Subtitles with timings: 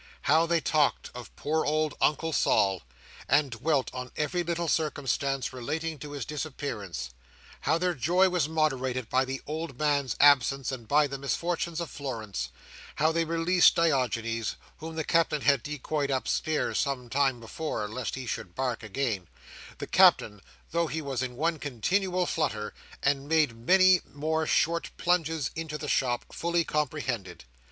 [0.23, 2.81] How they talked of poor old Uncle Sol,
[3.29, 7.11] and dwelt on every little circumstance relating to his disappearance;
[7.61, 11.91] how their joy was moderated by the old man's absence and by the misfortunes of
[11.91, 12.49] Florence;
[12.95, 18.25] how they released Diogenes, whom the Captain had decoyed upstairs some time before, lest he
[18.25, 19.27] should bark again;
[19.77, 20.41] the Captain,
[20.71, 22.73] though he was in one continual flutter,
[23.03, 27.45] and made many more short plunges into the shop, fully comprehended.